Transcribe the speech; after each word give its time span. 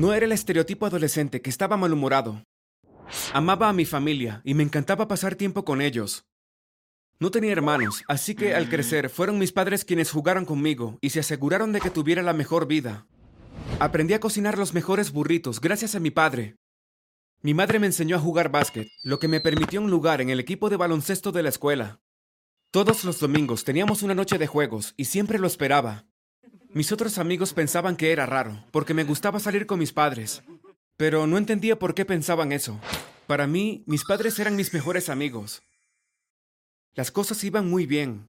No 0.00 0.14
era 0.14 0.24
el 0.24 0.32
estereotipo 0.32 0.86
adolescente 0.86 1.42
que 1.42 1.50
estaba 1.50 1.76
malhumorado. 1.76 2.42
Amaba 3.34 3.68
a 3.68 3.74
mi 3.74 3.84
familia 3.84 4.40
y 4.44 4.54
me 4.54 4.62
encantaba 4.62 5.06
pasar 5.06 5.34
tiempo 5.34 5.62
con 5.62 5.82
ellos. 5.82 6.24
No 7.18 7.30
tenía 7.30 7.52
hermanos, 7.52 8.02
así 8.08 8.34
que 8.34 8.54
al 8.54 8.70
crecer 8.70 9.10
fueron 9.10 9.38
mis 9.38 9.52
padres 9.52 9.84
quienes 9.84 10.10
jugaron 10.10 10.46
conmigo 10.46 10.96
y 11.02 11.10
se 11.10 11.20
aseguraron 11.20 11.72
de 11.72 11.82
que 11.82 11.90
tuviera 11.90 12.22
la 12.22 12.32
mejor 12.32 12.66
vida. 12.66 13.06
Aprendí 13.78 14.14
a 14.14 14.20
cocinar 14.20 14.56
los 14.56 14.72
mejores 14.72 15.12
burritos 15.12 15.60
gracias 15.60 15.94
a 15.94 16.00
mi 16.00 16.10
padre. 16.10 16.56
Mi 17.42 17.52
madre 17.52 17.78
me 17.78 17.86
enseñó 17.86 18.16
a 18.16 18.20
jugar 18.20 18.50
básquet, 18.50 18.88
lo 19.02 19.18
que 19.18 19.28
me 19.28 19.42
permitió 19.42 19.82
un 19.82 19.90
lugar 19.90 20.22
en 20.22 20.30
el 20.30 20.40
equipo 20.40 20.70
de 20.70 20.78
baloncesto 20.78 21.30
de 21.30 21.42
la 21.42 21.50
escuela. 21.50 22.00
Todos 22.70 23.04
los 23.04 23.20
domingos 23.20 23.64
teníamos 23.64 24.02
una 24.02 24.14
noche 24.14 24.38
de 24.38 24.46
juegos 24.46 24.94
y 24.96 25.04
siempre 25.04 25.38
lo 25.38 25.46
esperaba. 25.46 26.06
Mis 26.72 26.92
otros 26.92 27.18
amigos 27.18 27.52
pensaban 27.52 27.96
que 27.96 28.12
era 28.12 28.26
raro, 28.26 28.64
porque 28.70 28.94
me 28.94 29.02
gustaba 29.02 29.40
salir 29.40 29.66
con 29.66 29.80
mis 29.80 29.92
padres. 29.92 30.42
Pero 30.96 31.26
no 31.26 31.36
entendía 31.36 31.78
por 31.78 31.94
qué 31.94 32.04
pensaban 32.04 32.52
eso. 32.52 32.78
Para 33.26 33.48
mí, 33.48 33.82
mis 33.86 34.04
padres 34.04 34.38
eran 34.38 34.54
mis 34.54 34.72
mejores 34.72 35.08
amigos. 35.08 35.62
Las 36.94 37.10
cosas 37.10 37.42
iban 37.42 37.68
muy 37.68 37.86
bien. 37.86 38.28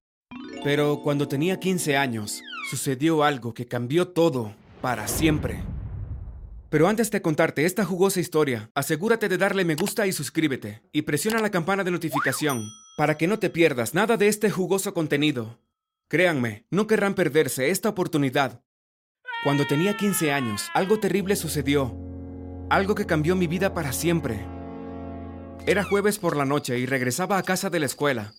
Pero 0.64 1.02
cuando 1.04 1.28
tenía 1.28 1.60
15 1.60 1.96
años, 1.96 2.42
sucedió 2.68 3.22
algo 3.22 3.54
que 3.54 3.68
cambió 3.68 4.08
todo 4.08 4.54
para 4.80 5.06
siempre. 5.06 5.62
Pero 6.68 6.88
antes 6.88 7.12
de 7.12 7.22
contarte 7.22 7.64
esta 7.64 7.84
jugosa 7.84 8.18
historia, 8.18 8.70
asegúrate 8.74 9.28
de 9.28 9.38
darle 9.38 9.64
me 9.64 9.76
gusta 9.76 10.06
y 10.08 10.12
suscríbete, 10.12 10.82
y 10.92 11.02
presiona 11.02 11.38
la 11.40 11.50
campana 11.50 11.84
de 11.84 11.90
notificación, 11.92 12.64
para 12.96 13.16
que 13.16 13.28
no 13.28 13.38
te 13.38 13.50
pierdas 13.50 13.94
nada 13.94 14.16
de 14.16 14.26
este 14.26 14.50
jugoso 14.50 14.94
contenido. 14.94 15.58
Créanme, 16.12 16.66
no 16.70 16.86
querrán 16.86 17.14
perderse 17.14 17.70
esta 17.70 17.88
oportunidad. 17.88 18.62
Cuando 19.44 19.66
tenía 19.66 19.96
15 19.96 20.30
años, 20.30 20.68
algo 20.74 21.00
terrible 21.00 21.36
sucedió. 21.36 21.96
Algo 22.68 22.94
que 22.94 23.06
cambió 23.06 23.34
mi 23.34 23.46
vida 23.46 23.72
para 23.72 23.94
siempre. 23.94 24.44
Era 25.66 25.84
jueves 25.84 26.18
por 26.18 26.36
la 26.36 26.44
noche 26.44 26.78
y 26.78 26.84
regresaba 26.84 27.38
a 27.38 27.42
casa 27.42 27.70
de 27.70 27.80
la 27.80 27.86
escuela. 27.86 28.34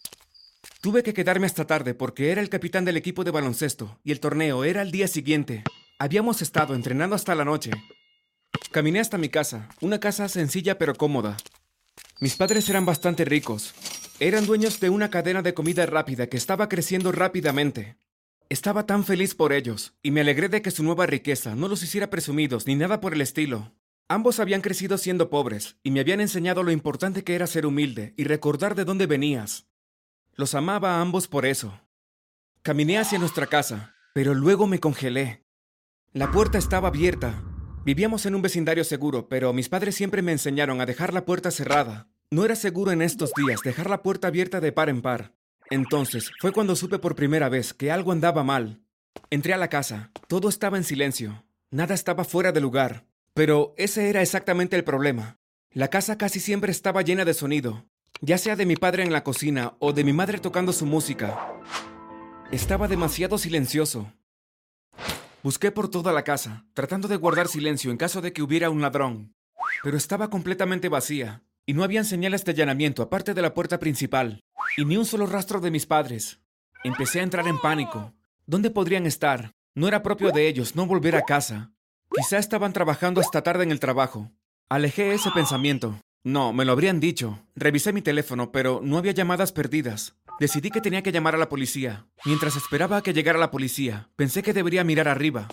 Tuve 0.81 1.02
que 1.02 1.16
quedarme 1.16 1.47
hasta 1.47 1.66
tarde 1.66 1.95
porque 1.95 2.30
era 2.30 2.42
el 2.42 2.50
capitán 2.50 2.86
del 2.86 2.95
equipo 2.95 3.23
de 3.23 3.31
baloncesto 3.31 4.00
y 4.03 4.12
el 4.12 4.19
torneo 4.19 4.64
era 4.66 4.84
el 4.84 4.92
día 4.92 5.08
siguiente. 5.08 5.64
Habíamos 5.97 6.44
estado 6.44 6.75
entrenando 6.75 7.16
hasta 7.16 7.34
la 7.34 7.44
noche. 7.44 7.72
Caminé 8.69 9.00
hasta 9.00 9.17
mi 9.17 9.30
casa, 9.30 9.67
una 9.81 10.00
casa 10.00 10.30
sencilla 10.30 10.78
pero 10.78 10.94
cómoda. 10.94 11.38
Mis 12.19 12.36
padres 12.36 12.69
eran 12.69 12.86
bastante 12.86 13.25
ricos. 13.25 13.73
Eran 14.19 14.45
dueños 14.45 14.80
de 14.80 14.89
una 14.89 15.09
cadena 15.09 15.42
de 15.42 15.53
comida 15.53 15.86
rápida 15.86 16.28
que 16.28 16.38
estaba 16.38 16.69
creciendo 16.69 17.11
rápidamente. 17.11 17.97
Estaba 18.47 18.86
tan 18.86 19.03
feliz 19.03 19.33
por 19.33 19.52
ellos, 19.52 19.95
y 20.03 20.11
me 20.11 20.22
alegré 20.22 20.50
de 20.50 20.61
que 20.61 20.69
su 20.69 20.83
nueva 20.83 21.08
riqueza 21.08 21.56
no 21.56 21.67
los 21.67 21.81
hiciera 21.81 22.09
presumidos 22.09 22.67
ni 22.67 22.75
nada 22.75 23.02
por 23.02 23.14
el 23.14 23.22
estilo. 23.22 23.73
Ambos 24.08 24.39
habían 24.39 24.61
crecido 24.61 25.00
siendo 25.00 25.31
pobres, 25.31 25.78
y 25.81 25.89
me 25.89 26.00
habían 26.00 26.22
enseñado 26.22 26.61
lo 26.61 26.72
importante 26.72 27.23
que 27.23 27.34
era 27.34 27.47
ser 27.47 27.66
humilde 27.66 28.14
y 28.16 28.25
recordar 28.25 28.75
de 28.75 28.86
dónde 28.86 29.08
venías. 29.08 29.66
Los 30.36 30.53
amaba 30.53 30.97
a 30.97 31.02
ambos 31.02 31.28
por 31.28 31.45
eso. 31.47 31.81
Caminé 32.61 33.00
hacia 33.00 33.17
nuestra 33.17 33.47
casa, 33.47 33.95
pero 34.14 34.36
luego 34.36 34.67
me 34.67 34.80
congelé. 34.80 35.44
La 36.11 36.31
puerta 36.31 36.59
estaba 36.59 36.89
abierta. 36.89 37.44
Vivíamos 37.84 38.28
en 38.28 38.36
un 38.36 38.44
vecindario 38.44 38.84
seguro, 38.84 39.28
pero 39.28 39.52
mis 39.53 39.69
padres 39.69 39.95
siempre 39.95 40.22
me 40.22 40.31
enseñaron 40.31 40.80
a 40.80 40.86
dejar 40.86 41.14
la 41.14 41.25
puerta 41.25 41.50
cerrada. 41.50 42.12
No 42.34 42.45
era 42.45 42.56
seguro 42.56 42.92
en 42.92 43.03
estos 43.03 43.31
días 43.36 43.62
dejar 43.62 43.92
la 43.92 44.02
puerta 44.02 44.28
abierta 44.28 44.59
de 44.59 44.72
par 44.72 44.89
en 44.89 45.03
par. 45.03 45.36
Entonces 45.70 46.31
fue 46.42 46.52
cuando 46.52 46.75
supe 46.75 46.98
por 46.98 47.14
primera 47.14 47.48
vez 47.48 47.75
que 47.75 47.92
algo 47.92 48.12
andaba 48.12 48.44
mal. 48.44 48.81
Entré 49.30 49.53
a 49.53 49.58
la 49.58 49.67
casa. 49.67 50.09
Todo 50.28 50.50
estaba 50.50 50.78
en 50.78 50.84
silencio. 50.84 51.45
Nada 51.70 51.94
estaba 51.94 52.23
fuera 52.23 52.52
de 52.52 52.59
lugar. 52.59 53.06
Pero 53.36 53.75
ese 53.78 54.09
era 54.09 54.23
exactamente 54.23 54.75
el 54.75 54.84
problema. 54.84 55.38
La 55.73 55.92
casa 55.92 56.17
casi 56.17 56.40
siempre 56.40 56.72
estaba 56.72 57.03
llena 57.03 57.23
de 57.23 57.36
sonido, 57.36 57.86
ya 58.20 58.40
sea 58.40 58.56
de 58.56 58.66
mi 58.66 58.78
padre 58.78 59.03
en 59.03 59.14
la 59.14 59.23
cocina 59.23 59.75
o 59.78 59.94
de 59.94 60.03
mi 60.03 60.12
madre 60.12 60.40
tocando 60.40 60.74
su 60.74 60.88
música. 60.88 61.53
Estaba 62.52 62.88
demasiado 62.88 63.38
silencioso. 63.38 64.12
Busqué 65.44 65.69
por 65.69 65.88
toda 65.88 66.12
la 66.12 66.24
casa, 66.24 66.66
tratando 66.74 67.07
de 67.07 67.18
guardar 67.18 67.47
silencio 67.47 67.91
en 67.91 67.97
caso 67.97 68.22
de 68.22 68.34
que 68.34 68.41
hubiera 68.41 68.72
un 68.72 68.81
ladrón, 68.81 69.36
pero 69.84 69.97
estaba 69.97 70.31
completamente 70.31 70.90
vacía, 70.90 71.44
y 71.66 71.74
no 71.74 71.84
habían 71.84 72.06
señales 72.06 72.44
de 72.46 72.51
allanamiento 72.51 73.01
aparte 73.01 73.34
de 73.34 73.41
la 73.41 73.53
puerta 73.53 73.79
principal, 73.79 74.41
y 74.78 74.85
ni 74.85 74.97
un 74.97 75.06
solo 75.06 75.25
rastro 75.25 75.59
de 75.59 75.72
mis 75.72 75.85
padres. 75.85 76.40
Empecé 76.84 77.19
a 77.19 77.24
entrar 77.24 77.47
en 77.47 77.59
pánico. 77.59 78.13
¿Dónde 78.46 78.69
podrían 78.69 79.06
estar? 79.06 79.51
No 79.75 79.88
era 79.88 80.03
propio 80.03 80.31
de 80.31 80.47
ellos 80.47 80.75
no 80.75 80.85
volver 80.85 81.16
a 81.16 81.24
casa. 81.24 81.72
Quizá 82.16 82.38
estaban 82.38 82.74
trabajando 82.74 83.22
hasta 83.22 83.41
tarde 83.41 83.63
en 83.63 83.72
el 83.72 83.79
trabajo. 83.79 84.31
Alejé 84.69 85.13
ese 85.13 85.31
pensamiento, 85.31 86.00
no, 86.25 86.53
me 86.53 86.63
lo 86.63 86.72
habrían 86.72 87.01
dicho. 87.01 87.46
Revisé 87.53 87.91
mi 87.91 88.01
teléfono, 88.01 88.53
pero 88.53 88.80
no 88.81 88.97
había 88.97 89.12
llamadas 89.12 89.51
perdidas. 89.51 90.16
Decidí 90.40 90.72
que 90.72 90.80
tenía 90.80 91.03
que 91.03 91.12
llamar 91.12 91.35
a 91.35 91.38
la 91.38 91.50
policía. 91.50 92.07
Mientras 92.24 92.56
esperaba 92.56 92.97
a 92.97 93.01
que 93.01 93.13
llegara 93.13 93.38
la 93.38 93.51
policía, 93.51 94.09
pensé 94.16 94.41
que 94.41 94.53
debería 94.53 94.85
mirar 94.85 95.09
arriba. 95.09 95.50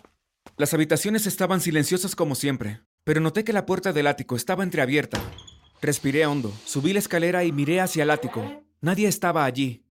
Las 0.56 0.72
habitaciones 0.72 1.26
estaban 1.26 1.60
silenciosas 1.60 2.14
como 2.14 2.36
siempre, 2.36 2.82
pero 3.02 3.20
noté 3.20 3.42
que 3.42 3.52
la 3.52 3.66
puerta 3.66 3.92
del 3.92 4.06
ático 4.06 4.36
estaba 4.36 4.62
entreabierta. 4.62 5.20
Respiré 5.82 6.26
hondo, 6.26 6.52
subí 6.66 6.92
la 6.92 6.98
escalera 6.98 7.42
y 7.44 7.52
miré 7.52 7.80
hacia 7.80 8.02
el 8.02 8.10
ático. 8.10 8.64
Nadie 8.82 9.08
estaba 9.08 9.46
allí. 9.46 9.86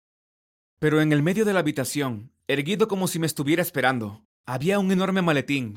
Pero 0.80 1.00
en 1.00 1.14
el 1.14 1.22
medio 1.22 1.46
de 1.46 1.54
la 1.54 1.60
habitación, 1.60 2.32
erguido 2.48 2.88
como 2.88 3.08
si 3.08 3.20
me 3.20 3.28
estuviera 3.28 3.62
esperando, 3.62 4.26
había 4.48 4.80
un 4.80 4.92
enorme 4.92 5.22
maletín. 5.22 5.76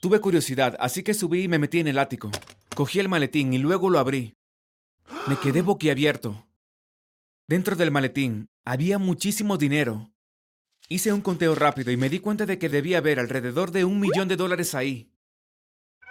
Tuve 0.00 0.20
curiosidad, 0.20 0.76
así 0.80 1.02
que 1.02 1.14
subí 1.14 1.44
y 1.44 1.48
me 1.48 1.58
metí 1.58 1.80
en 1.80 1.88
el 1.88 1.98
ático. 1.98 2.30
Cogí 2.74 3.00
el 3.00 3.08
maletín 3.08 3.54
y 3.54 3.58
luego 3.58 3.88
lo 3.88 3.98
abrí. 3.98 4.34
Me 5.26 5.38
quedé 5.38 5.62
boquiabierto. 5.62 6.46
Dentro 7.48 7.74
del 7.74 7.90
maletín 7.90 8.48
había 8.66 8.98
muchísimo 8.98 9.56
dinero. 9.56 10.12
Hice 10.90 11.12
un 11.12 11.22
conteo 11.22 11.54
rápido 11.54 11.90
y 11.90 11.96
me 11.96 12.10
di 12.10 12.18
cuenta 12.18 12.44
de 12.44 12.58
que 12.58 12.68
debía 12.68 12.98
haber 12.98 13.18
alrededor 13.18 13.70
de 13.70 13.86
un 13.86 13.98
millón 13.98 14.28
de 14.28 14.36
dólares 14.36 14.74
ahí. 14.74 15.10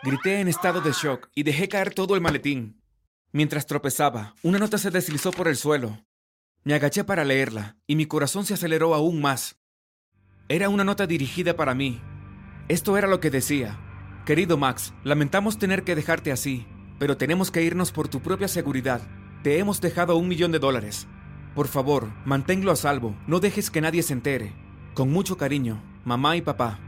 Grité 0.03 0.40
en 0.40 0.47
estado 0.47 0.80
de 0.80 0.91
shock 0.91 1.28
y 1.34 1.41
dejé 1.41 1.68
caer 1.68 1.91
todo 1.91 2.13
el 2.13 2.22
maletín. 2.22 2.80
Mientras 3.31 3.66
tropezaba, 3.66 4.35
una 4.44 4.59
nota 4.59 4.78
se 4.78 4.91
deslizó 4.91 5.31
por 5.31 5.47
el 5.47 5.58
suelo. 5.58 6.06
Me 6.63 6.75
agaché 6.75 7.03
para 7.03 7.25
leerla 7.25 7.78
y 7.88 7.96
mi 7.96 8.06
corazón 8.06 8.46
se 8.46 8.53
aceleró 8.53 8.94
aún 8.94 9.19
más. 9.22 9.57
Era 10.50 10.69
una 10.69 10.84
nota 10.84 11.07
dirigida 11.07 11.56
para 11.56 11.74
mí. 11.74 12.00
Esto 12.68 12.96
era 12.96 13.07
lo 13.07 13.19
que 13.19 13.31
decía. 13.31 13.80
Querido 14.25 14.56
Max, 14.56 14.94
lamentamos 15.03 15.57
tener 15.57 15.84
que 15.84 15.96
dejarte 15.96 16.31
así, 16.31 16.68
pero 17.00 17.18
tenemos 17.18 17.50
que 17.50 17.63
irnos 17.63 17.91
por 17.91 18.07
tu 18.07 18.22
propia 18.22 18.47
seguridad. 18.47 19.02
Te 19.41 19.57
hemos 19.57 19.81
dejado 19.81 20.16
un 20.16 20.28
millón 20.28 20.52
de 20.52 20.59
dólares. 20.59 21.07
Por 21.56 21.68
favor, 21.68 22.12
manténlo 22.24 22.72
a 22.72 22.75
salvo, 22.75 23.18
no 23.25 23.40
dejes 23.40 23.72
que 23.72 23.81
nadie 23.81 24.03
se 24.03 24.13
entere. 24.13 24.53
Con 24.94 25.12
mucho 25.12 25.38
cariño, 25.38 25.81
mamá 26.06 26.38
y 26.38 26.41
papá. 26.41 26.80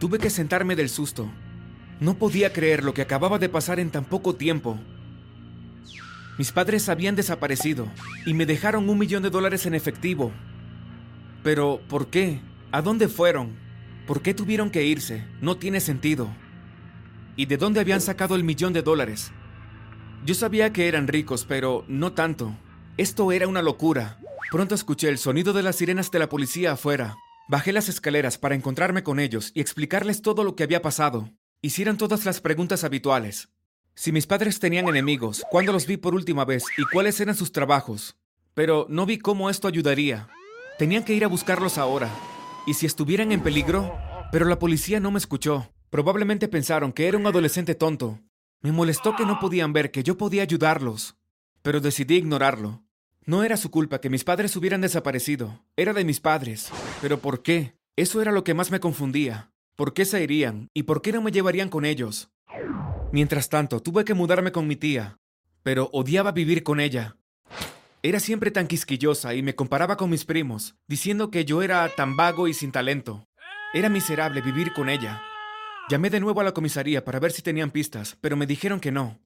Tuve 0.00 0.18
que 0.18 0.28
sentarme 0.28 0.74
del 0.74 0.88
susto. 0.88 1.30
No 2.00 2.18
podía 2.18 2.52
creer 2.52 2.84
lo 2.84 2.94
que 2.94 3.02
acababa 3.02 3.38
de 3.38 3.48
pasar 3.48 3.80
en 3.80 3.90
tan 3.90 4.04
poco 4.04 4.34
tiempo. 4.34 4.78
Mis 6.38 6.52
padres 6.52 6.88
habían 6.88 7.16
desaparecido 7.16 7.88
y 8.26 8.34
me 8.34 8.46
dejaron 8.46 8.88
un 8.88 8.98
millón 8.98 9.22
de 9.22 9.30
dólares 9.30 9.66
en 9.66 9.74
efectivo. 9.74 10.32
Pero, 11.42 11.80
¿por 11.88 12.08
qué? 12.08 12.40
¿A 12.72 12.82
dónde 12.82 13.08
fueron? 13.08 13.56
¿Por 14.06 14.20
qué 14.20 14.34
tuvieron 14.34 14.70
que 14.70 14.84
irse? 14.84 15.24
No 15.40 15.56
tiene 15.56 15.80
sentido 15.80 16.28
y 17.36 17.46
de 17.46 17.58
dónde 17.58 17.80
habían 17.80 18.00
sacado 18.00 18.34
el 18.34 18.44
millón 18.44 18.72
de 18.72 18.82
dólares. 18.82 19.30
Yo 20.24 20.34
sabía 20.34 20.72
que 20.72 20.88
eran 20.88 21.06
ricos, 21.06 21.44
pero 21.46 21.84
no 21.86 22.14
tanto. 22.14 22.56
Esto 22.96 23.30
era 23.30 23.46
una 23.46 23.62
locura. 23.62 24.18
Pronto 24.50 24.74
escuché 24.74 25.08
el 25.08 25.18
sonido 25.18 25.52
de 25.52 25.62
las 25.62 25.76
sirenas 25.76 26.10
de 26.10 26.18
la 26.18 26.28
policía 26.28 26.72
afuera. 26.72 27.14
Bajé 27.48 27.72
las 27.72 27.88
escaleras 27.88 28.38
para 28.38 28.54
encontrarme 28.54 29.02
con 29.02 29.20
ellos 29.20 29.52
y 29.54 29.60
explicarles 29.60 30.22
todo 30.22 30.42
lo 30.42 30.56
que 30.56 30.64
había 30.64 30.82
pasado. 30.82 31.30
Hicieron 31.66 31.96
todas 31.96 32.24
las 32.24 32.40
preguntas 32.40 32.84
habituales. 32.84 33.48
Si 33.96 34.12
mis 34.12 34.28
padres 34.28 34.60
tenían 34.60 34.86
enemigos, 34.86 35.42
cuándo 35.50 35.72
los 35.72 35.84
vi 35.88 35.96
por 35.96 36.14
última 36.14 36.44
vez 36.44 36.62
y 36.78 36.84
cuáles 36.92 37.18
eran 37.18 37.34
sus 37.34 37.50
trabajos. 37.50 38.16
Pero 38.54 38.86
no 38.88 39.04
vi 39.04 39.18
cómo 39.18 39.50
esto 39.50 39.66
ayudaría. 39.66 40.28
Tenían 40.78 41.02
que 41.02 41.14
ir 41.14 41.24
a 41.24 41.28
buscarlos 41.28 41.76
ahora. 41.76 42.08
Y 42.68 42.74
si 42.74 42.86
estuvieran 42.86 43.32
en 43.32 43.42
peligro, 43.42 43.98
pero 44.30 44.44
la 44.44 44.60
policía 44.60 45.00
no 45.00 45.10
me 45.10 45.18
escuchó. 45.18 45.72
Probablemente 45.90 46.46
pensaron 46.46 46.92
que 46.92 47.08
era 47.08 47.18
un 47.18 47.26
adolescente 47.26 47.74
tonto. 47.74 48.20
Me 48.60 48.70
molestó 48.70 49.16
que 49.16 49.26
no 49.26 49.40
podían 49.40 49.72
ver 49.72 49.90
que 49.90 50.04
yo 50.04 50.16
podía 50.16 50.42
ayudarlos. 50.44 51.16
Pero 51.62 51.80
decidí 51.80 52.14
ignorarlo. 52.14 52.84
No 53.24 53.42
era 53.42 53.56
su 53.56 53.72
culpa 53.72 54.00
que 54.00 54.08
mis 54.08 54.22
padres 54.22 54.54
hubieran 54.54 54.82
desaparecido. 54.82 55.64
Era 55.76 55.92
de 55.92 56.04
mis 56.04 56.20
padres. 56.20 56.70
Pero 57.02 57.18
¿por 57.18 57.42
qué? 57.42 57.74
Eso 57.96 58.22
era 58.22 58.30
lo 58.30 58.44
que 58.44 58.54
más 58.54 58.70
me 58.70 58.78
confundía. 58.78 59.50
¿Por 59.76 59.92
qué 59.92 60.06
se 60.06 60.22
irían? 60.22 60.70
¿Y 60.72 60.84
por 60.84 61.02
qué 61.02 61.12
no 61.12 61.20
me 61.20 61.30
llevarían 61.30 61.68
con 61.68 61.84
ellos? 61.84 62.30
Mientras 63.12 63.50
tanto, 63.50 63.80
tuve 63.80 64.06
que 64.06 64.14
mudarme 64.14 64.50
con 64.50 64.66
mi 64.66 64.74
tía. 64.74 65.18
Pero 65.62 65.90
odiaba 65.92 66.32
vivir 66.32 66.62
con 66.62 66.80
ella. 66.80 67.18
Era 68.02 68.18
siempre 68.18 68.50
tan 68.50 68.68
quisquillosa 68.68 69.34
y 69.34 69.42
me 69.42 69.54
comparaba 69.54 69.98
con 69.98 70.08
mis 70.08 70.24
primos, 70.24 70.76
diciendo 70.86 71.30
que 71.30 71.44
yo 71.44 71.62
era 71.62 71.86
tan 71.94 72.16
vago 72.16 72.48
y 72.48 72.54
sin 72.54 72.72
talento. 72.72 73.28
Era 73.74 73.90
miserable 73.90 74.40
vivir 74.40 74.72
con 74.72 74.88
ella. 74.88 75.22
Llamé 75.90 76.08
de 76.08 76.20
nuevo 76.20 76.40
a 76.40 76.44
la 76.44 76.54
comisaría 76.54 77.04
para 77.04 77.20
ver 77.20 77.32
si 77.32 77.42
tenían 77.42 77.70
pistas, 77.70 78.16
pero 78.22 78.34
me 78.34 78.46
dijeron 78.46 78.80
que 78.80 78.92
no. 78.92 79.20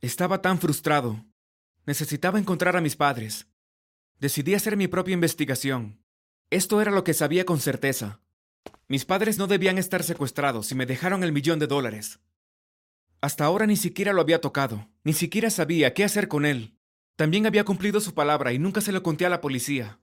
Estaba 0.00 0.40
tan 0.40 0.58
frustrado. 0.58 1.26
Necesitaba 1.84 2.38
encontrar 2.38 2.74
a 2.74 2.80
mis 2.80 2.96
padres. 2.96 3.48
Decidí 4.18 4.54
hacer 4.54 4.78
mi 4.78 4.88
propia 4.88 5.12
investigación. 5.12 6.02
Esto 6.48 6.80
era 6.80 6.90
lo 6.90 7.04
que 7.04 7.12
sabía 7.12 7.44
con 7.44 7.60
certeza. 7.60 8.22
Mis 8.90 9.04
padres 9.04 9.36
no 9.36 9.46
debían 9.46 9.76
estar 9.76 10.02
secuestrados 10.02 10.72
y 10.72 10.74
me 10.74 10.86
dejaron 10.86 11.22
el 11.22 11.30
millón 11.30 11.58
de 11.58 11.66
dólares. 11.66 12.20
Hasta 13.20 13.44
ahora 13.44 13.66
ni 13.66 13.76
siquiera 13.76 14.14
lo 14.14 14.22
había 14.22 14.40
tocado, 14.40 14.88
ni 15.04 15.12
siquiera 15.12 15.50
sabía 15.50 15.92
qué 15.92 16.04
hacer 16.04 16.26
con 16.26 16.46
él. 16.46 16.74
También 17.14 17.44
había 17.44 17.64
cumplido 17.64 18.00
su 18.00 18.14
palabra 18.14 18.54
y 18.54 18.58
nunca 18.58 18.80
se 18.80 18.92
lo 18.92 19.02
conté 19.02 19.26
a 19.26 19.28
la 19.28 19.42
policía. 19.42 19.98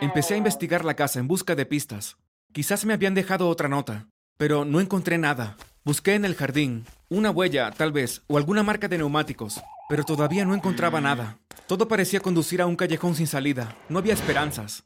Empecé 0.00 0.34
a 0.34 0.36
investigar 0.38 0.84
la 0.84 0.94
casa 0.94 1.20
en 1.20 1.28
busca 1.28 1.54
de 1.54 1.64
pistas. 1.64 2.16
Quizás 2.52 2.84
me 2.84 2.92
habían 2.92 3.14
dejado 3.14 3.48
otra 3.48 3.68
nota, 3.68 4.08
pero 4.36 4.64
no 4.64 4.80
encontré 4.80 5.16
nada. 5.16 5.56
Busqué 5.84 6.14
en 6.14 6.24
el 6.24 6.34
jardín, 6.34 6.84
una 7.08 7.30
huella, 7.30 7.70
tal 7.70 7.92
vez, 7.92 8.22
o 8.26 8.36
alguna 8.36 8.64
marca 8.64 8.88
de 8.88 8.98
neumáticos, 8.98 9.62
pero 9.88 10.02
todavía 10.02 10.44
no 10.44 10.54
encontraba 10.54 11.00
nada. 11.00 11.38
Todo 11.68 11.86
parecía 11.86 12.18
conducir 12.18 12.62
a 12.62 12.66
un 12.66 12.74
callejón 12.74 13.14
sin 13.14 13.28
salida. 13.28 13.76
No 13.88 14.00
había 14.00 14.14
esperanzas. 14.14 14.84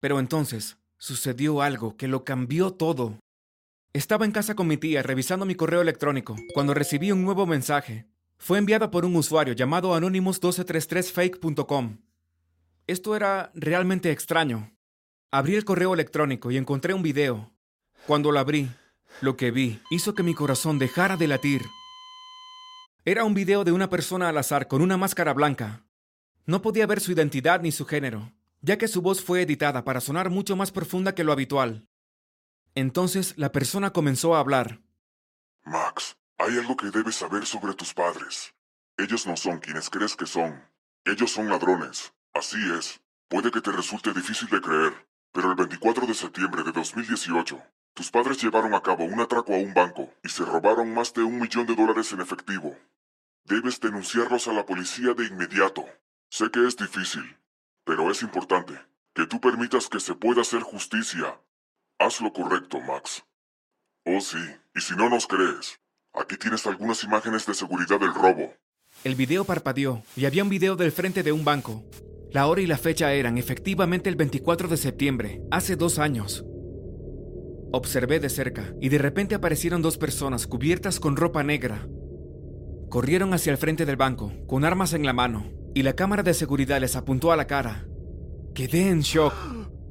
Pero 0.00 0.20
entonces 0.20 0.76
sucedió 1.02 1.62
algo 1.62 1.96
que 1.96 2.06
lo 2.06 2.22
cambió 2.22 2.74
todo. 2.74 3.18
Estaba 3.92 4.24
en 4.24 4.30
casa 4.30 4.54
con 4.54 4.68
mi 4.68 4.76
tía 4.76 5.02
revisando 5.02 5.44
mi 5.44 5.56
correo 5.56 5.80
electrónico 5.80 6.36
cuando 6.54 6.74
recibí 6.74 7.10
un 7.10 7.24
nuevo 7.24 7.44
mensaje. 7.44 8.06
Fue 8.38 8.58
enviado 8.58 8.92
por 8.92 9.04
un 9.04 9.16
usuario 9.16 9.52
llamado 9.52 9.98
anonymous1233fake.com. 9.98 11.98
Esto 12.86 13.16
era 13.16 13.50
realmente 13.56 14.12
extraño. 14.12 14.76
Abrí 15.32 15.56
el 15.56 15.64
correo 15.64 15.92
electrónico 15.92 16.52
y 16.52 16.56
encontré 16.56 16.94
un 16.94 17.02
video. 17.02 17.52
Cuando 18.06 18.30
lo 18.30 18.38
abrí, 18.38 18.70
lo 19.20 19.36
que 19.36 19.50
vi 19.50 19.80
hizo 19.90 20.14
que 20.14 20.22
mi 20.22 20.34
corazón 20.34 20.78
dejara 20.78 21.16
de 21.16 21.26
latir. 21.26 21.62
Era 23.04 23.24
un 23.24 23.34
video 23.34 23.64
de 23.64 23.72
una 23.72 23.90
persona 23.90 24.28
al 24.28 24.38
azar 24.38 24.68
con 24.68 24.80
una 24.80 24.96
máscara 24.96 25.34
blanca. 25.34 25.84
No 26.46 26.62
podía 26.62 26.86
ver 26.86 27.00
su 27.00 27.10
identidad 27.10 27.60
ni 27.60 27.72
su 27.72 27.86
género, 27.86 28.32
ya 28.62 28.78
que 28.78 28.88
su 28.88 29.02
voz 29.02 29.22
fue 29.22 29.42
editada 29.42 29.84
para 29.84 30.00
sonar 30.00 30.30
mucho 30.30 30.56
más 30.56 30.70
profunda 30.70 31.14
que 31.14 31.24
lo 31.24 31.32
habitual. 31.32 31.86
Entonces 32.74 33.34
la 33.36 33.52
persona 33.52 33.92
comenzó 33.92 34.34
a 34.34 34.40
hablar. 34.40 34.80
Max, 35.64 36.16
hay 36.38 36.56
algo 36.58 36.76
que 36.76 36.90
debes 36.90 37.16
saber 37.16 37.44
sobre 37.44 37.74
tus 37.74 37.92
padres. 37.92 38.54
Ellos 38.96 39.26
no 39.26 39.36
son 39.36 39.58
quienes 39.58 39.90
crees 39.90 40.16
que 40.16 40.26
son. 40.26 40.64
Ellos 41.04 41.30
son 41.30 41.48
ladrones. 41.48 42.12
Así 42.32 42.58
es. 42.78 43.00
Puede 43.28 43.50
que 43.50 43.60
te 43.60 43.72
resulte 43.72 44.12
difícil 44.12 44.48
de 44.48 44.60
creer, 44.60 44.92
pero 45.32 45.50
el 45.50 45.56
24 45.56 46.06
de 46.06 46.14
septiembre 46.14 46.62
de 46.62 46.72
2018, 46.72 47.60
tus 47.94 48.10
padres 48.10 48.42
llevaron 48.42 48.74
a 48.74 48.82
cabo 48.82 49.04
un 49.04 49.20
atraco 49.20 49.54
a 49.54 49.58
un 49.58 49.74
banco 49.74 50.10
y 50.22 50.28
se 50.28 50.44
robaron 50.44 50.92
más 50.94 51.12
de 51.14 51.22
un 51.22 51.40
millón 51.40 51.66
de 51.66 51.74
dólares 51.74 52.12
en 52.12 52.20
efectivo. 52.20 52.76
Debes 53.44 53.80
denunciarlos 53.80 54.48
a 54.48 54.52
la 54.52 54.64
policía 54.64 55.14
de 55.14 55.26
inmediato. 55.26 55.84
Sé 56.28 56.50
que 56.50 56.66
es 56.66 56.76
difícil, 56.76 57.36
pero 57.84 58.10
es 58.10 58.22
importante 58.22 58.74
que 59.14 59.26
tú 59.26 59.40
permitas 59.40 59.88
que 59.88 60.00
se 60.00 60.14
pueda 60.14 60.42
hacer 60.42 60.62
justicia. 60.62 61.40
Haz 61.98 62.20
lo 62.20 62.32
correcto, 62.32 62.80
Max. 62.80 63.24
Oh 64.04 64.20
sí, 64.20 64.38
y 64.74 64.80
si 64.80 64.96
no 64.96 65.08
nos 65.08 65.26
crees, 65.26 65.80
Aquí 66.14 66.36
tienes 66.36 66.66
algunas 66.66 67.02
imágenes 67.04 67.46
de 67.46 67.54
seguridad 67.54 67.98
del 67.98 68.12
robo. 68.12 68.52
El 69.02 69.14
video 69.14 69.44
parpadeó 69.44 70.02
y 70.14 70.26
había 70.26 70.42
un 70.42 70.50
video 70.50 70.76
del 70.76 70.92
frente 70.92 71.22
de 71.22 71.32
un 71.32 71.44
banco. 71.44 71.84
La 72.30 72.46
hora 72.46 72.60
y 72.60 72.66
la 72.66 72.76
fecha 72.76 73.12
eran 73.14 73.38
efectivamente 73.38 74.10
el 74.10 74.16
24 74.16 74.68
de 74.68 74.76
septiembre, 74.76 75.42
hace 75.50 75.76
dos 75.76 75.98
años. 75.98 76.44
Observé 77.72 78.20
de 78.20 78.28
cerca 78.28 78.74
y 78.80 78.90
de 78.90 78.98
repente 78.98 79.34
aparecieron 79.34 79.80
dos 79.80 79.96
personas 79.96 80.46
cubiertas 80.46 81.00
con 81.00 81.16
ropa 81.16 81.42
negra. 81.42 81.88
Corrieron 82.90 83.32
hacia 83.32 83.52
el 83.52 83.58
frente 83.58 83.86
del 83.86 83.96
banco, 83.96 84.32
con 84.46 84.66
armas 84.66 84.92
en 84.92 85.06
la 85.06 85.14
mano, 85.14 85.50
y 85.74 85.82
la 85.82 85.94
cámara 85.94 86.22
de 86.22 86.34
seguridad 86.34 86.80
les 86.80 86.96
apuntó 86.96 87.32
a 87.32 87.36
la 87.36 87.46
cara. 87.46 87.86
Quedé 88.54 88.88
en 88.88 89.00
shock. 89.00 89.34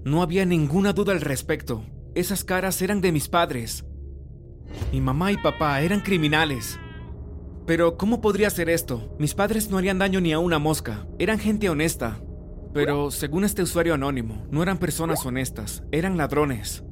No 0.04 0.22
había 0.22 0.46
ninguna 0.46 0.94
duda 0.94 1.14
al 1.14 1.22
respecto. 1.22 1.84
Esas 2.16 2.44
caras 2.44 2.82
eran 2.82 3.02
de 3.02 3.12
mis 3.12 3.28
padres. 3.30 3.86
Mi 4.92 5.02
mamá 5.02 5.32
y 5.32 5.38
papá 5.38 5.82
eran 5.82 6.02
criminales. 6.02 6.80
Pero, 7.66 7.98
¿cómo 7.98 8.22
podría 8.22 8.50
ser 8.50 8.70
esto? 8.70 9.16
Mis 9.20 9.34
padres 9.34 9.70
no 9.70 9.78
harían 9.78 10.00
daño 10.00 10.20
ni 10.22 10.34
a 10.34 10.40
una 10.40 10.60
mosca. 10.60 11.08
Eran 11.20 11.40
gente 11.40 11.70
honesta. 11.70 12.22
Pero, 12.74 13.12
según 13.12 13.44
este 13.44 13.62
usuario 13.62 13.94
anónimo, 13.94 14.48
no 14.50 14.64
eran 14.64 14.78
personas 14.78 15.26
honestas, 15.26 15.84
eran 15.92 16.18
ladrones. 16.18 16.84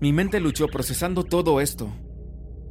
Mi 0.00 0.12
mente 0.12 0.40
luchó 0.40 0.68
procesando 0.68 1.24
todo 1.24 1.60
esto. 1.60 1.92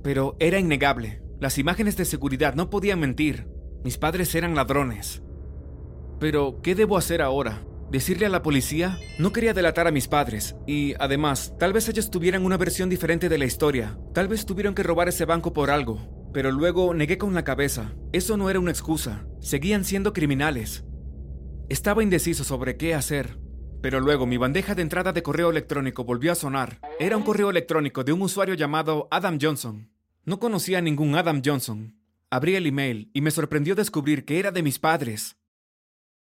Pero 0.03 0.35
era 0.39 0.59
innegable. 0.59 1.21
Las 1.39 1.57
imágenes 1.57 1.97
de 1.97 2.05
seguridad 2.05 2.55
no 2.55 2.69
podían 2.69 2.99
mentir. 2.99 3.47
Mis 3.83 3.97
padres 3.97 4.33
eran 4.35 4.55
ladrones. 4.55 5.23
Pero, 6.19 6.61
¿qué 6.61 6.75
debo 6.75 6.97
hacer 6.97 7.21
ahora? 7.21 7.63
Decirle 7.89 8.27
a 8.27 8.29
la 8.29 8.43
policía, 8.43 8.99
no 9.17 9.33
quería 9.33 9.53
delatar 9.53 9.87
a 9.87 9.91
mis 9.91 10.07
padres, 10.07 10.55
y 10.65 10.93
además, 10.99 11.53
tal 11.59 11.73
vez 11.73 11.89
ellos 11.89 12.11
tuvieran 12.11 12.45
una 12.45 12.57
versión 12.57 12.89
diferente 12.89 13.27
de 13.27 13.37
la 13.37 13.45
historia, 13.45 13.97
tal 14.13 14.27
vez 14.27 14.45
tuvieron 14.45 14.75
que 14.75 14.83
robar 14.83 15.09
ese 15.09 15.25
banco 15.25 15.51
por 15.51 15.71
algo, 15.71 16.29
pero 16.31 16.51
luego 16.51 16.93
negué 16.93 17.17
con 17.17 17.33
la 17.33 17.43
cabeza, 17.43 17.93
eso 18.13 18.37
no 18.37 18.49
era 18.49 18.59
una 18.59 18.71
excusa, 18.71 19.25
seguían 19.41 19.83
siendo 19.83 20.13
criminales. 20.13 20.85
Estaba 21.67 22.03
indeciso 22.03 22.43
sobre 22.43 22.77
qué 22.77 22.93
hacer, 22.93 23.39
pero 23.81 23.99
luego 23.99 24.25
mi 24.25 24.37
bandeja 24.37 24.75
de 24.75 24.83
entrada 24.83 25.11
de 25.11 25.23
correo 25.23 25.49
electrónico 25.49 26.05
volvió 26.05 26.31
a 26.31 26.35
sonar. 26.35 26.79
Era 26.99 27.17
un 27.17 27.23
correo 27.23 27.49
electrónico 27.49 28.03
de 28.03 28.13
un 28.13 28.21
usuario 28.21 28.53
llamado 28.53 29.07
Adam 29.11 29.39
Johnson. 29.41 29.89
No 30.23 30.39
conocía 30.39 30.77
a 30.77 30.81
ningún 30.81 31.15
Adam 31.15 31.41
Johnson. 31.43 32.00
Abrí 32.33 32.55
el 32.55 32.65
email 32.65 33.11
y 33.13 33.19
me 33.19 33.29
sorprendió 33.29 33.75
descubrir 33.75 34.23
que 34.23 34.39
era 34.39 34.51
de 34.51 34.63
mis 34.63 34.79
padres. 34.79 35.35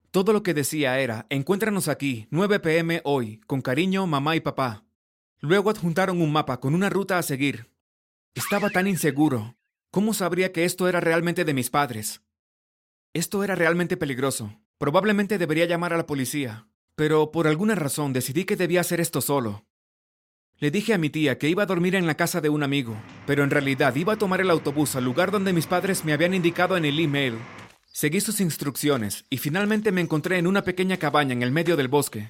Todo 0.10 0.32
lo 0.32 0.42
que 0.42 0.54
decía 0.54 1.00
era, 1.02 1.28
encuéntranos 1.30 1.90
aquí, 1.90 2.28
9 2.32 2.62
pm 2.62 3.02
hoy, 3.04 3.42
con 3.46 3.62
cariño, 3.62 4.08
mamá 4.08 4.38
y 4.38 4.40
papá. 4.40 4.86
Luego 5.40 5.70
adjuntaron 5.70 6.22
un 6.22 6.32
mapa 6.32 6.62
con 6.62 6.74
una 6.74 6.90
ruta 6.90 7.18
a 7.18 7.24
seguir. 7.24 7.70
Estaba 8.36 8.70
tan 8.70 8.88
inseguro. 8.88 9.58
¿Cómo 9.92 10.14
sabría 10.14 10.54
que 10.54 10.64
esto 10.64 10.88
era 10.88 11.02
realmente 11.02 11.44
de 11.44 11.54
mis 11.54 11.70
padres? 11.70 12.22
Esto 13.14 13.44
era 13.44 13.56
realmente 13.56 13.98
peligroso. 13.98 14.62
Probablemente 14.78 15.38
debería 15.38 15.66
llamar 15.66 15.92
a 15.92 15.98
la 15.98 16.08
policía, 16.08 16.70
pero 16.96 17.32
por 17.32 17.48
alguna 17.48 17.76
razón 17.76 18.14
decidí 18.14 18.46
que 18.46 18.56
debía 18.56 18.80
hacer 18.80 19.02
esto 19.02 19.20
solo. 19.20 19.67
Le 20.60 20.72
dije 20.72 20.94
a 20.94 20.98
mi 20.98 21.10
tía 21.10 21.38
que 21.38 21.50
iba 21.50 21.64
a 21.64 21.68
dormir 21.68 21.96
en 21.96 22.08
la 22.08 22.16
casa 22.16 22.42
de 22.42 22.50
un 22.50 22.64
amigo, 22.64 22.96
pero 23.26 23.44
en 23.44 23.52
realidad 23.52 23.96
iba 23.96 24.14
a 24.14 24.18
tomar 24.18 24.42
el 24.42 24.50
autobús 24.50 24.96
al 24.96 25.06
lugar 25.06 25.32
donde 25.32 25.54
mis 25.54 25.68
padres 25.68 26.04
me 26.04 26.14
habían 26.14 26.34
indicado 26.34 26.78
en 26.78 26.86
el 26.86 27.00
email 27.00 27.38
Seguí 27.98 28.22
sus 28.22 28.42
instrucciones 28.42 29.26
y 29.28 29.40
finalmente 29.40 29.92
me 29.92 30.02
encontré 30.02 30.38
en 30.38 30.46
una 30.46 30.64
pequeña 30.64 30.98
cabaña 30.98 31.34
en 31.34 31.42
el 31.42 31.50
medio 31.50 31.76
del 31.76 31.88
bosque. 31.88 32.30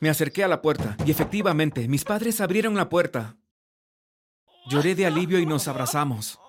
Me 0.00 0.08
acerqué 0.08 0.42
a 0.42 0.48
la 0.48 0.62
puerta 0.62 0.96
y 1.06 1.12
efectivamente 1.12 1.86
mis 1.86 2.02
padres 2.02 2.40
abrieron 2.40 2.74
la 2.74 2.88
puerta. 2.88 3.36
Lloré 4.68 4.96
de 4.96 5.06
alivio 5.06 5.38
y 5.38 5.46
nos 5.46 5.68
abrazamos. 5.68 6.40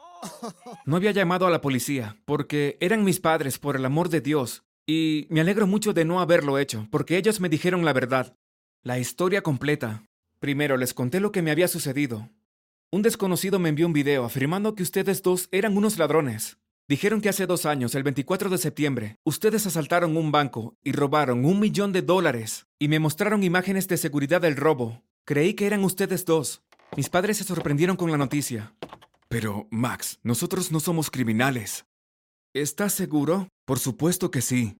No 0.85 0.95
había 0.95 1.11
llamado 1.11 1.45
a 1.45 1.51
la 1.51 1.61
policía 1.61 2.17
porque 2.25 2.79
eran 2.81 3.03
mis 3.03 3.19
padres 3.19 3.59
por 3.59 3.75
el 3.75 3.85
amor 3.85 4.09
de 4.09 4.21
Dios 4.21 4.63
y 4.87 5.27
me 5.29 5.41
alegro 5.41 5.67
mucho 5.67 5.93
de 5.93 6.03
no 6.03 6.19
haberlo 6.19 6.57
hecho 6.57 6.87
porque 6.89 7.15
ellos 7.15 7.39
me 7.39 7.47
dijeron 7.47 7.85
la 7.85 7.93
verdad, 7.93 8.35
la 8.81 8.97
historia 8.97 9.43
completa. 9.43 10.08
Primero 10.39 10.77
les 10.77 10.93
conté 10.93 11.19
lo 11.19 11.33
que 11.33 11.41
me 11.41 11.51
había 11.51 11.67
sucedido. 11.67 12.29
Un 12.91 13.01
desconocido 13.01 13.59
me 13.59 13.69
envió 13.69 13.85
un 13.85 13.93
video 13.93 14.23
afirmando 14.23 14.73
que 14.73 14.83
ustedes 14.83 15.21
dos 15.21 15.49
eran 15.51 15.75
unos 15.75 15.97
ladrones. 15.97 16.57
Dijeron 16.87 17.19
que 17.19 17.27
hace 17.27 17.45
dos 17.45 17.65
años, 17.65 17.93
el 17.93 18.03
24 18.03 18.49
de 18.49 18.57
septiembre, 18.57 19.17
ustedes 19.25 19.67
asaltaron 19.67 20.15
un 20.15 20.31
banco 20.31 20.77
y 20.81 20.93
robaron 20.93 21.43
un 21.43 21.59
millón 21.59 21.91
de 21.91 22.01
dólares 22.01 22.67
y 22.79 22.87
me 22.87 22.99
mostraron 22.99 23.43
imágenes 23.43 23.87
de 23.89 23.97
seguridad 23.97 24.39
del 24.39 24.55
robo. 24.55 25.03
Creí 25.25 25.53
que 25.55 25.67
eran 25.67 25.83
ustedes 25.83 26.23
dos. 26.23 26.63
Mis 26.95 27.09
padres 27.09 27.37
se 27.37 27.43
sorprendieron 27.43 27.97
con 27.97 28.09
la 28.09 28.17
noticia. 28.17 28.73
Pero, 29.27 29.67
Max, 29.69 30.19
nosotros 30.23 30.71
no 30.71 30.79
somos 30.79 31.11
criminales. 31.11 31.85
¿Estás 32.55 32.93
seguro? 32.93 33.49
Por 33.65 33.77
supuesto 33.77 34.31
que 34.31 34.41
sí. 34.41 34.77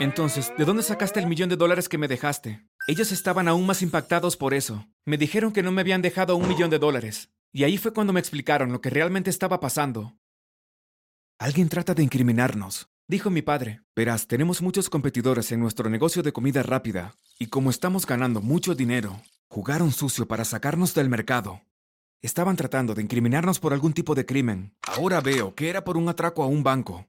Entonces, 0.00 0.52
¿de 0.58 0.64
dónde 0.64 0.82
sacaste 0.82 1.20
el 1.20 1.28
millón 1.28 1.50
de 1.50 1.56
dólares 1.56 1.88
que 1.88 1.98
me 1.98 2.08
dejaste? 2.08 2.64
Ellos 2.86 3.12
estaban 3.12 3.48
aún 3.48 3.64
más 3.64 3.80
impactados 3.80 4.36
por 4.36 4.52
eso. 4.52 4.86
Me 5.06 5.16
dijeron 5.16 5.52
que 5.52 5.62
no 5.62 5.72
me 5.72 5.80
habían 5.80 6.02
dejado 6.02 6.36
un 6.36 6.46
millón 6.46 6.68
de 6.68 6.78
dólares. 6.78 7.30
Y 7.50 7.64
ahí 7.64 7.78
fue 7.78 7.94
cuando 7.94 8.12
me 8.12 8.20
explicaron 8.20 8.72
lo 8.72 8.82
que 8.82 8.90
realmente 8.90 9.30
estaba 9.30 9.58
pasando. 9.58 10.18
Alguien 11.38 11.68
trata 11.68 11.94
de 11.94 12.02
incriminarnos, 12.02 12.88
dijo 13.08 13.30
mi 13.30 13.40
padre. 13.40 13.80
Verás, 13.96 14.26
tenemos 14.26 14.60
muchos 14.60 14.90
competidores 14.90 15.50
en 15.52 15.60
nuestro 15.60 15.88
negocio 15.88 16.22
de 16.22 16.32
comida 16.32 16.62
rápida, 16.62 17.16
y 17.38 17.46
como 17.46 17.70
estamos 17.70 18.06
ganando 18.06 18.42
mucho 18.42 18.74
dinero, 18.74 19.20
jugaron 19.48 19.90
sucio 19.90 20.28
para 20.28 20.44
sacarnos 20.44 20.94
del 20.94 21.08
mercado. 21.08 21.62
Estaban 22.22 22.56
tratando 22.56 22.94
de 22.94 23.02
incriminarnos 23.02 23.60
por 23.60 23.72
algún 23.72 23.94
tipo 23.94 24.14
de 24.14 24.26
crimen. 24.26 24.74
Ahora 24.82 25.20
veo 25.20 25.54
que 25.54 25.70
era 25.70 25.84
por 25.84 25.96
un 25.96 26.08
atraco 26.08 26.42
a 26.42 26.46
un 26.46 26.62
banco. 26.62 27.06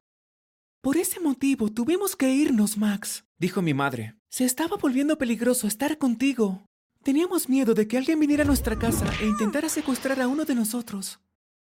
Por 0.82 0.98
ese 0.98 1.20
motivo 1.20 1.70
tuvimos 1.70 2.16
que 2.16 2.30
irnos, 2.30 2.78
Max, 2.78 3.26
dijo 3.38 3.62
mi 3.62 3.74
madre. 3.74 4.16
Se 4.36 4.44
estaba 4.44 4.76
volviendo 4.76 5.18
peligroso 5.18 5.66
estar 5.66 5.98
contigo. 5.98 6.68
Teníamos 7.04 7.48
miedo 7.48 7.74
de 7.74 7.88
que 7.88 7.98
alguien 7.98 8.20
viniera 8.20 8.44
a 8.44 8.46
nuestra 8.46 8.78
casa 8.78 9.10
e 9.22 9.28
intentara 9.28 9.70
secuestrar 9.70 10.20
a 10.20 10.28
uno 10.28 10.44
de 10.44 10.54
nosotros. 10.54 11.22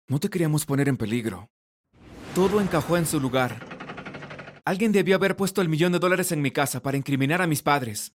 No 0.09 0.19
te 0.19 0.31
queríamos 0.31 0.65
poner 0.65 0.89
en 0.89 0.97
peligro. 0.97 1.51
Todo 2.35 2.63
encajó 2.63 2.97
en 2.97 3.05
su 3.05 3.21
lugar. 3.21 3.61
Alguien 4.65 4.91
debió 4.91 5.17
haber 5.17 5.37
puesto 5.37 5.61
el 5.61 5.69
millón 5.69 5.93
de 5.93 5.99
dólares 5.99 6.33
en 6.33 6.41
mi 6.41 6.51
casa 6.51 6.81
para 6.81 6.97
incriminar 6.97 7.43
a 7.43 7.47
mis 7.47 7.61
padres. 7.61 8.15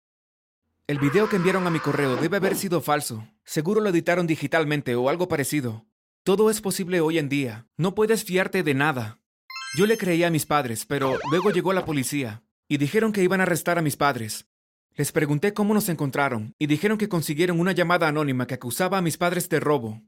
El 0.86 1.00
video 1.00 1.28
que 1.30 1.38
enviaron 1.38 1.66
a 1.66 1.72
mi 1.72 1.80
correo 1.80 2.16
debe 2.18 2.38
haber 2.38 2.56
sido 2.56 2.80
falso. 2.80 3.28
Seguro 3.46 3.82
lo 3.82 3.90
editaron 3.90 4.28
digitalmente 4.28 4.94
o 4.94 5.10
algo 5.10 5.28
parecido. 5.28 5.88
Todo 6.24 6.52
es 6.52 6.62
posible 6.62 7.02
hoy 7.02 7.18
en 7.18 7.28
día. 7.28 7.66
No 7.76 7.96
puedes 7.96 8.24
fiarte 8.24 8.62
de 8.62 8.76
nada. 8.76 9.20
Yo 9.76 9.88
le 9.88 9.98
creía 9.98 10.28
a 10.28 10.30
mis 10.30 10.46
padres, 10.46 10.86
pero 10.86 11.18
luego 11.32 11.50
llegó 11.50 11.74
la 11.74 11.86
policía 11.86 12.44
y 12.74 12.78
dijeron 12.78 13.12
que 13.12 13.22
iban 13.22 13.40
a 13.40 13.44
arrestar 13.44 13.78
a 13.78 13.84
mis 13.84 13.98
padres. 13.98 14.48
Les 14.96 15.12
pregunté 15.12 15.54
cómo 15.54 15.76
nos 15.76 15.90
encontraron 15.90 16.56
y 16.58 16.66
dijeron 16.66 16.98
que 16.98 17.08
consiguieron 17.08 17.60
una 17.60 17.72
llamada 17.72 18.08
anónima 18.08 18.48
que 18.48 18.56
acusaba 18.56 18.98
a 18.98 19.02
mis 19.04 19.16
padres 19.16 19.48
de 19.48 19.60
robo. 19.60 20.02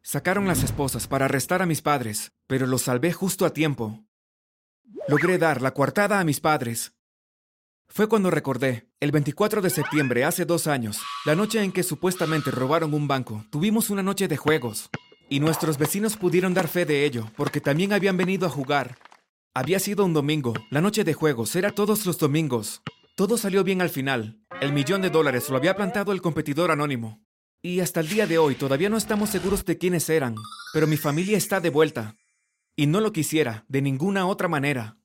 Sacaron 0.00 0.46
las 0.46 0.62
esposas 0.62 1.08
para 1.08 1.26
arrestar 1.26 1.60
a 1.60 1.66
mis 1.66 1.82
padres, 1.82 2.32
pero 2.46 2.66
los 2.66 2.80
salvé 2.80 3.12
justo 3.12 3.44
a 3.44 3.52
tiempo. 3.52 4.02
Logré 5.08 5.36
dar 5.36 5.60
la 5.60 5.74
coartada 5.74 6.18
a 6.18 6.24
mis 6.24 6.40
padres. 6.40 6.94
Fue 7.86 8.08
cuando 8.08 8.30
recordé, 8.30 8.88
el 8.98 9.12
24 9.12 9.60
de 9.60 9.68
septiembre, 9.68 10.24
hace 10.24 10.46
dos 10.46 10.68
años, 10.68 11.02
la 11.26 11.34
noche 11.34 11.62
en 11.62 11.70
que 11.70 11.82
supuestamente 11.82 12.50
robaron 12.50 12.94
un 12.94 13.06
banco, 13.06 13.44
tuvimos 13.50 13.90
una 13.90 14.02
noche 14.02 14.26
de 14.26 14.38
juegos. 14.38 14.88
Y 15.28 15.40
nuestros 15.40 15.76
vecinos 15.76 16.16
pudieron 16.16 16.54
dar 16.54 16.68
fe 16.68 16.86
de 16.86 17.04
ello, 17.04 17.30
porque 17.36 17.60
también 17.60 17.92
habían 17.92 18.16
venido 18.16 18.46
a 18.46 18.50
jugar. 18.50 18.96
Había 19.58 19.78
sido 19.78 20.04
un 20.04 20.12
domingo, 20.12 20.52
la 20.68 20.82
noche 20.82 21.02
de 21.02 21.14
juegos, 21.14 21.56
era 21.56 21.70
todos 21.70 22.04
los 22.04 22.18
domingos. 22.18 22.82
Todo 23.14 23.38
salió 23.38 23.64
bien 23.64 23.80
al 23.80 23.88
final. 23.88 24.38
El 24.60 24.74
millón 24.74 25.00
de 25.00 25.08
dólares 25.08 25.48
lo 25.48 25.56
había 25.56 25.74
plantado 25.74 26.12
el 26.12 26.20
competidor 26.20 26.70
anónimo. 26.70 27.24
Y 27.62 27.80
hasta 27.80 28.00
el 28.00 28.08
día 28.10 28.26
de 28.26 28.36
hoy 28.36 28.54
todavía 28.54 28.90
no 28.90 28.98
estamos 28.98 29.30
seguros 29.30 29.64
de 29.64 29.78
quiénes 29.78 30.10
eran, 30.10 30.34
pero 30.74 30.86
mi 30.86 30.98
familia 30.98 31.38
está 31.38 31.58
de 31.62 31.70
vuelta. 31.70 32.16
Y 32.76 32.86
no 32.86 33.00
lo 33.00 33.12
quisiera, 33.12 33.64
de 33.66 33.80
ninguna 33.80 34.26
otra 34.26 34.46
manera. 34.46 34.98